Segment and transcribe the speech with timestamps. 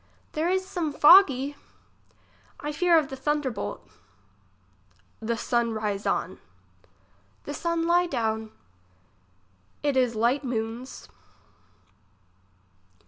[0.31, 1.55] There is some foggy,
[2.59, 3.87] I fear of the thunderbolt.
[5.19, 6.39] The sun rise on.
[7.43, 8.51] The sun lie down.
[9.83, 11.07] It is light moon's.